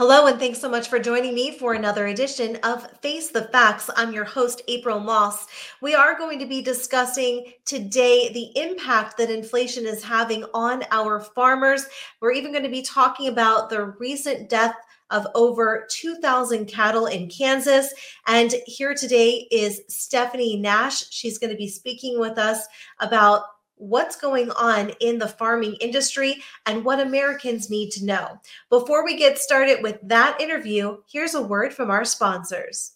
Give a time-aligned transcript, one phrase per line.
[0.00, 3.90] Hello, and thanks so much for joining me for another edition of Face the Facts.
[3.96, 5.46] I'm your host, April Moss.
[5.82, 11.20] We are going to be discussing today the impact that inflation is having on our
[11.20, 11.84] farmers.
[12.22, 14.74] We're even going to be talking about the recent death
[15.10, 17.92] of over 2,000 cattle in Kansas.
[18.26, 21.10] And here today is Stephanie Nash.
[21.10, 22.66] She's going to be speaking with us
[23.00, 23.42] about
[23.80, 28.38] what's going on in the farming industry and what Americans need to know.
[28.68, 32.92] Before we get started with that interview, here's a word from our sponsors.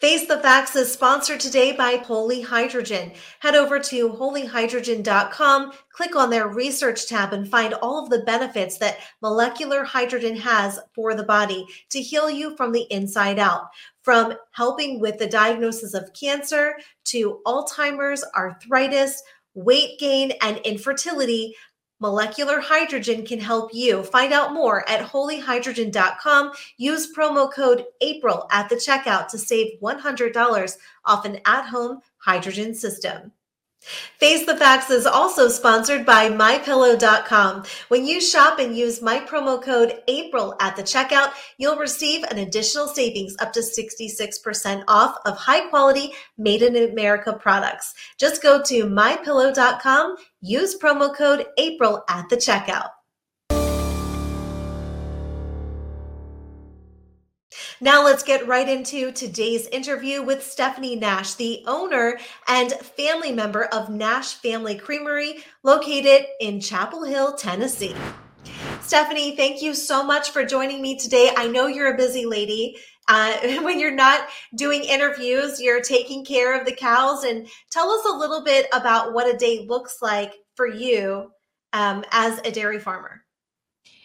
[0.00, 3.12] Face the Facts is sponsored today by Holy Hydrogen.
[3.40, 8.78] Head over to holyhydrogen.com, click on their research tab, and find all of the benefits
[8.78, 13.66] that molecular hydrogen has for the body to heal you from the inside out.
[14.02, 19.22] From helping with the diagnosis of cancer to Alzheimer's, arthritis,
[19.54, 21.54] weight gain, and infertility,
[22.00, 24.02] Molecular hydrogen can help you.
[24.02, 26.52] Find out more at holyhydrogen.com.
[26.78, 32.74] Use promo code APRIL at the checkout to save $100 off an at home hydrogen
[32.74, 33.32] system.
[34.18, 37.64] Face the Facts is also sponsored by MyPillow.com.
[37.88, 42.38] When you shop and use my promo code APRIL at the checkout, you'll receive an
[42.38, 47.94] additional savings up to 66% off of high quality made in America products.
[48.18, 52.90] Just go to MyPillow.com, use promo code APRIL at the checkout.
[57.82, 63.64] Now, let's get right into today's interview with Stephanie Nash, the owner and family member
[63.64, 67.94] of Nash Family Creamery, located in Chapel Hill, Tennessee.
[68.82, 71.32] Stephanie, thank you so much for joining me today.
[71.34, 72.76] I know you're a busy lady.
[73.08, 77.24] Uh, when you're not doing interviews, you're taking care of the cows.
[77.24, 81.30] And tell us a little bit about what a day looks like for you
[81.72, 83.22] um, as a dairy farmer.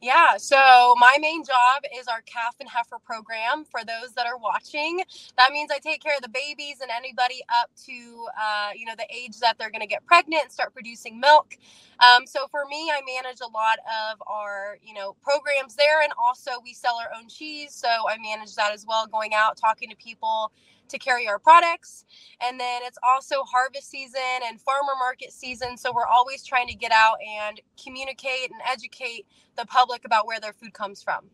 [0.00, 3.64] Yeah, so my main job is our calf and heifer program.
[3.66, 5.02] For those that are watching,
[5.38, 7.92] that means I take care of the babies and anybody up to
[8.40, 11.56] uh, you know the age that they're going to get pregnant and start producing milk.
[12.00, 13.80] Um, so for me, I manage a lot
[14.12, 18.18] of our you know programs there, and also we sell our own cheese, so I
[18.22, 19.08] manage that as well.
[19.08, 20.52] Going out talking to people
[20.88, 22.04] to carry our products.
[22.40, 25.76] And then it's also harvest season and farmer market season.
[25.76, 29.26] So we're always trying to get out and communicate and educate
[29.56, 31.26] the public about where their food comes from.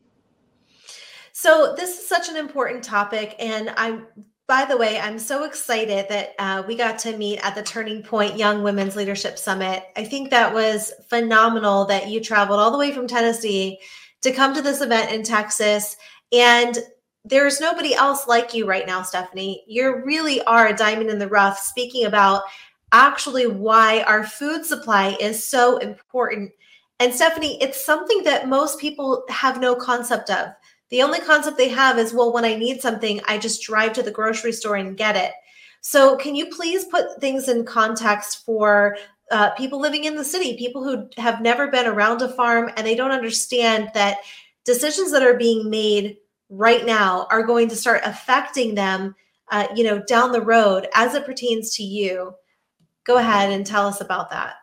[1.33, 3.35] So this is such an important topic.
[3.39, 4.07] And I'm
[4.47, 8.03] by the way, I'm so excited that uh, we got to meet at the Turning
[8.03, 9.85] Point Young Women's Leadership Summit.
[9.97, 13.81] I think that was phenomenal that you traveled all the way from Tennessee
[14.21, 15.97] to come to this event in Texas.
[16.31, 16.79] And
[17.25, 19.65] there's nobody else like you right now, Stephanie.
[19.67, 22.43] You really are a diamond in the rough speaking about
[22.93, 26.53] actually why our food supply is so important.
[27.01, 30.51] And Stephanie, it's something that most people have no concept of.
[30.91, 34.03] The only concept they have is, well, when I need something, I just drive to
[34.03, 35.33] the grocery store and get it.
[35.81, 38.97] So, can you please put things in context for
[39.31, 42.87] uh, people living in the city, people who have never been around a farm and
[42.87, 44.19] they don't understand that
[44.65, 46.17] decisions that are being made
[46.57, 49.15] right now are going to start affecting them
[49.51, 52.35] uh, you know down the road as it pertains to you.
[53.05, 54.55] Go ahead and tell us about that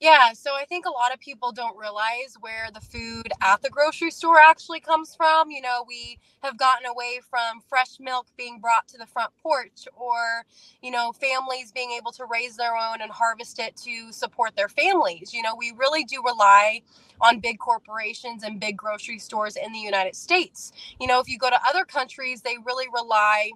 [0.00, 3.70] yeah, so I think a lot of people don't realize where the food at the
[3.70, 5.50] grocery store actually comes from.
[5.50, 9.88] You know, we have gotten away from fresh milk being brought to the front porch
[9.96, 10.44] or,
[10.82, 14.68] you know, families being able to raise their own and harvest it to support their
[14.68, 15.34] families.
[15.34, 16.82] You know, we really do rely
[17.20, 20.72] on big corporations and big grocery stores in the United States.
[21.00, 23.50] You know, if you go to other countries, they really rely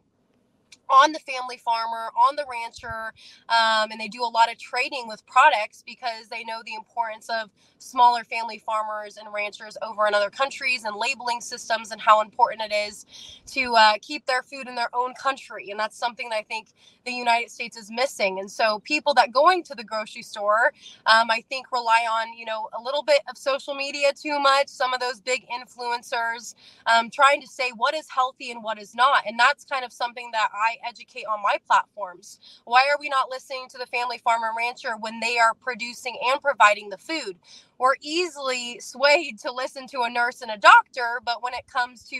[0.93, 3.15] on the family farmer, on the rancher,
[3.51, 7.29] um, and they do a lot of trading with products because they know the importance
[7.31, 12.23] of smaller family farmers and ranchers over in other countries and labeling systems and how
[12.23, 13.06] important it is
[13.47, 15.71] to uh, keep their food in their own country.
[15.71, 16.69] And that's something that I think
[17.06, 18.41] the United States is missing.
[18.41, 20.73] And so people that going to the grocery store,
[21.06, 24.69] um, I think rely on, you know, a little bit of social media too much,
[24.69, 26.55] some of those big influencers
[26.87, 29.25] um, trying to say what is healthy and what is not.
[29.27, 32.40] And that's kind of something that I educate on my platforms.
[32.64, 36.40] Why are we not listening to the family farmer rancher when they are producing and
[36.43, 37.38] providing the food?
[37.79, 42.05] We're easily swayed to listen to a nurse and a doctor, but when it comes
[42.11, 42.17] to,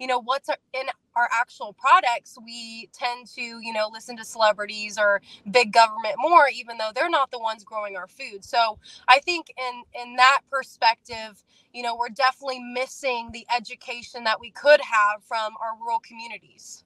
[0.00, 0.86] you know, what's in
[1.16, 5.20] our actual products, we tend to, you know, listen to celebrities or
[5.50, 8.44] big government more, even though they're not the ones growing our food.
[8.44, 11.44] So I think in in that perspective,
[11.74, 16.84] you know, we're definitely missing the education that we could have from our rural communities.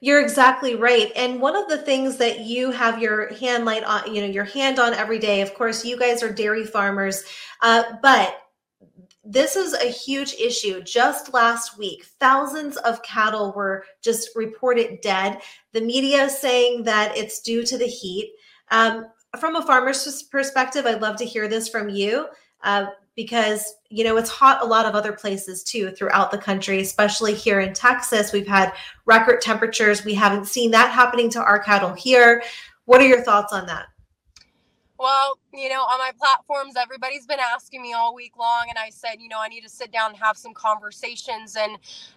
[0.00, 1.10] You're exactly right.
[1.16, 4.44] And one of the things that you have your hand light on, you know, your
[4.44, 7.24] hand on every day, of course, you guys are dairy farmers,
[7.62, 8.36] uh, but
[9.24, 10.82] this is a huge issue.
[10.82, 15.40] Just last week, thousands of cattle were just reported dead.
[15.72, 18.34] The media saying that it's due to the heat.
[18.70, 19.06] Um,
[19.38, 22.26] from a farmer's perspective, I'd love to hear this from you.
[22.62, 22.86] Uh,
[23.16, 27.34] because you know it's hot a lot of other places too throughout the country especially
[27.34, 28.32] here in texas.
[28.32, 28.72] We've had
[29.06, 30.04] record temperatures.
[30.04, 32.42] We haven't seen that happening to our cattle here.
[32.86, 33.86] What are your thoughts on that
[35.04, 38.88] well, you know, on my platforms, everybody's been asking me all week long, and I
[38.88, 41.56] said, you know, I need to sit down and have some conversations.
[41.56, 41.72] And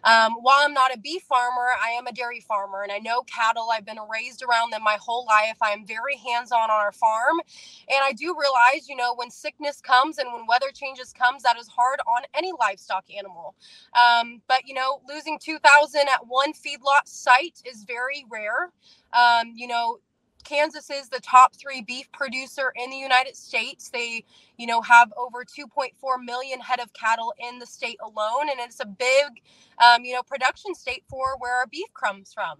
[0.05, 3.23] um, while I'm not a beef farmer, I am a dairy farmer, and I know
[3.23, 3.67] cattle.
[3.73, 5.57] I've been raised around them my whole life.
[5.61, 7.41] I am very hands on on our farm,
[7.89, 11.57] and I do realize, you know, when sickness comes and when weather changes comes, that
[11.57, 13.53] is hard on any livestock animal.
[13.99, 18.71] Um, but you know, losing 2,000 at one feedlot site is very rare.
[19.13, 19.99] Um, you know,
[20.47, 23.89] Kansas is the top three beef producer in the United States.
[23.89, 24.25] They,
[24.57, 25.91] you know, have over 2.4
[26.25, 29.41] million head of cattle in the state alone, and it's a big,
[29.83, 32.59] um, you know, production state for where our beef comes from.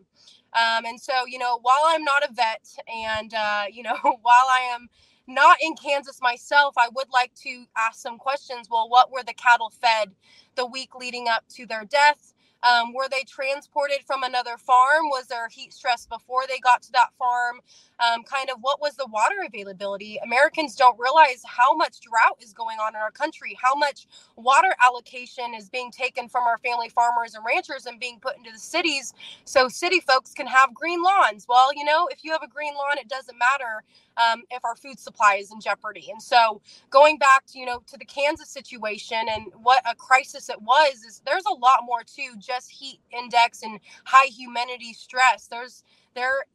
[0.54, 4.48] Um, and so, you know, while I'm not a vet, and uh, you know, while
[4.50, 4.90] I am
[5.28, 8.68] not in Kansas myself, I would like to ask some questions.
[8.72, 10.12] Well, what were the cattle fed
[10.56, 12.34] the week leading up to their death?
[12.64, 15.10] Um, were they transported from another farm?
[15.12, 17.62] Was there heat stress before they got to that farm?
[18.00, 20.20] Um, kind of what was the water availability?
[20.24, 24.08] Americans don't realize how much drought is going on in our country, how much
[24.38, 28.52] water allocation is being taken from our family farmers and ranchers and being put into
[28.52, 29.14] the cities
[29.46, 31.46] so city folks can have green lawns.
[31.50, 33.84] Well, you know, if you have a green lawn, it doesn't matter
[34.18, 36.10] um, if our food supply is in jeopardy.
[36.12, 40.50] And so going back to, you know, to the Kansas situation and what a crisis
[40.50, 45.48] it was, is there's a lot more to just heat index and high humidity stress.
[45.48, 45.84] There's
[46.16, 46.46] there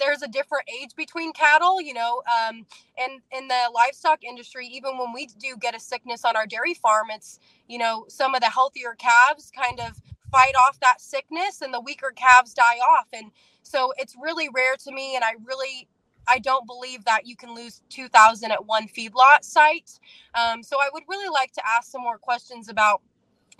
[0.00, 2.66] there's a different age between cattle, you know, um,
[2.98, 6.74] and in the livestock industry, even when we do get a sickness on our dairy
[6.74, 7.38] farm, it's,
[7.68, 10.00] you know, some of the healthier calves kind of
[10.32, 13.08] fight off that sickness and the weaker calves die off.
[13.12, 13.30] And
[13.62, 15.16] so it's really rare to me.
[15.16, 15.88] And I really
[16.28, 19.90] I don't believe that you can lose 2,000 at one feedlot site.
[20.34, 23.02] Um, so I would really like to ask some more questions about,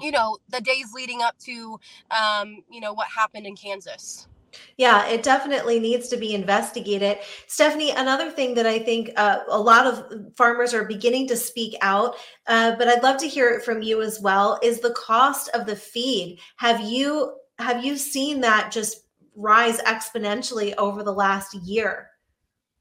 [0.00, 1.78] you know, the days leading up to,
[2.10, 4.28] um, you know, what happened in Kansas.
[4.76, 7.18] Yeah, it definitely needs to be investigated.
[7.46, 11.76] Stephanie, another thing that I think uh, a lot of farmers are beginning to speak
[11.82, 12.16] out,
[12.48, 15.66] uh, but I'd love to hear it from you as well, is the cost of
[15.66, 16.40] the feed.
[16.56, 19.04] Have you have you seen that just
[19.36, 22.10] rise exponentially over the last year?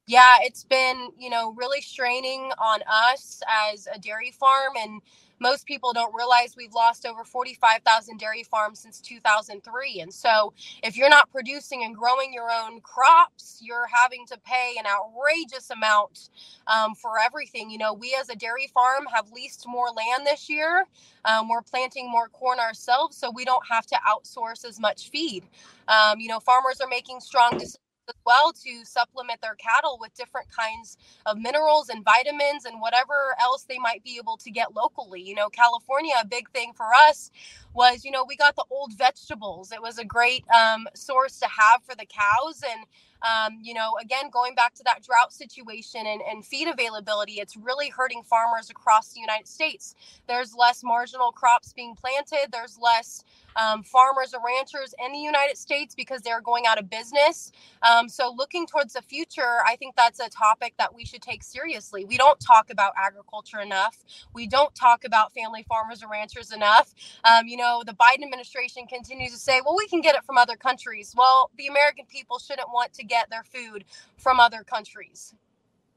[0.10, 4.74] yeah, it's been, you know, really straining on us as a dairy farm.
[4.76, 5.02] And
[5.40, 10.02] most people don't realize we've lost over 45,000 dairy farms since 2003.
[10.02, 10.54] And so
[10.84, 15.70] if you're not producing and growing your own crops, you're having to pay an outrageous
[15.70, 16.30] amount
[16.68, 17.70] um, for everything.
[17.70, 20.86] You know, we as a dairy farm have leased more land this year.
[21.26, 25.46] Um, we're planting more corn ourselves, so we don't have to outsource as much feed.
[25.88, 27.78] Um, you know, farmers are making strong decisions
[28.10, 30.98] as well to supplement their cattle with different kinds
[31.28, 35.22] of minerals and vitamins and whatever else they might be able to get locally.
[35.22, 37.32] You know, California, a big thing for us
[37.74, 39.72] was, you know, we got the old vegetables.
[39.72, 42.64] It was a great um, source to have for the cows.
[42.70, 42.86] And
[43.24, 47.58] um, you know, again, going back to that drought situation and, and feed availability, it's
[47.58, 49.96] really hurting farmers across the United States.
[50.28, 53.24] There's less marginal crops being planted, there's less
[53.56, 57.52] um, farmers or ranchers in the United States because they're going out of business.
[57.84, 61.44] Um, so, looking towards the future, I think that's a topic that we should take
[61.44, 62.06] seriously.
[62.06, 63.98] We don't talk about agriculture enough.
[64.34, 66.94] We don't talk about family farmers or ranchers enough.
[67.24, 70.38] Um, you know, the Biden administration continues to say, well, we can get it from
[70.38, 71.14] other countries.
[71.18, 73.84] Well, the American people shouldn't want to get their food
[74.18, 75.34] from other countries.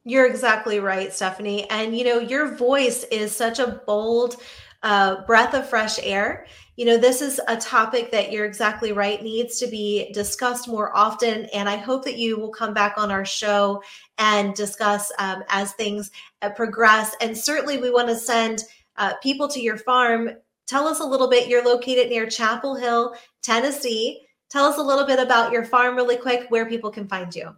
[0.05, 1.69] You're exactly right, Stephanie.
[1.71, 4.37] And you know, your voice is such a bold
[4.83, 6.47] uh, breath of fresh air.
[6.77, 10.97] You know, this is a topic that you're exactly right needs to be discussed more
[10.97, 11.45] often.
[11.55, 13.83] And I hope that you will come back on our show
[14.19, 17.15] and discuss um, as things uh, progress.
[17.21, 18.65] And certainly, we want to send
[18.97, 20.31] uh, people to your farm.
[20.67, 21.49] Tell us a little bit.
[21.49, 24.27] You're located near Chapel Hill, Tennessee.
[24.53, 27.57] Tell us a little bit about your farm, really quick, where people can find you.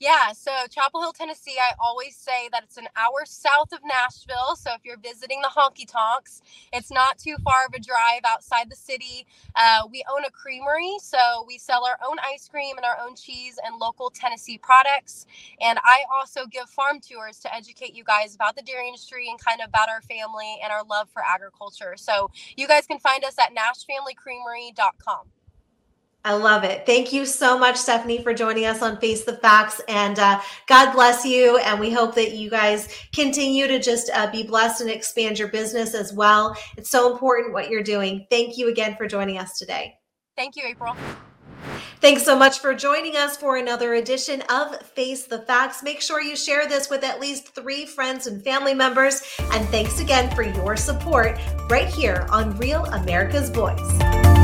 [0.00, 4.56] Yeah, so Chapel Hill, Tennessee, I always say that it's an hour south of Nashville.
[4.56, 6.42] So if you're visiting the honky tonks,
[6.72, 9.24] it's not too far of a drive outside the city.
[9.54, 13.14] Uh, we own a creamery, so we sell our own ice cream and our own
[13.14, 15.26] cheese and local Tennessee products.
[15.60, 19.38] And I also give farm tours to educate you guys about the dairy industry and
[19.38, 21.94] kind of about our family and our love for agriculture.
[21.96, 25.30] So you guys can find us at nashfamilycreamery.com.
[26.26, 26.84] I love it.
[26.86, 29.80] Thank you so much, Stephanie, for joining us on Face the Facts.
[29.86, 31.56] And uh, God bless you.
[31.58, 35.46] And we hope that you guys continue to just uh, be blessed and expand your
[35.46, 36.56] business as well.
[36.76, 38.26] It's so important what you're doing.
[38.28, 39.94] Thank you again for joining us today.
[40.36, 40.96] Thank you, April.
[42.00, 45.84] Thanks so much for joining us for another edition of Face the Facts.
[45.84, 49.22] Make sure you share this with at least three friends and family members.
[49.52, 51.38] And thanks again for your support
[51.70, 54.35] right here on Real America's Voice.